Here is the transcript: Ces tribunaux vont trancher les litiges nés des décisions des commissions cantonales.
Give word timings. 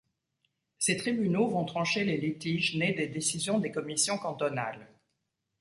Ces 0.79 0.97
tribunaux 0.97 1.47
vont 1.47 1.63
trancher 1.63 2.03
les 2.05 2.17
litiges 2.17 2.75
nés 2.75 2.91
des 2.95 3.05
décisions 3.05 3.59
des 3.59 3.69
commissions 3.71 4.17
cantonales. 4.17 4.87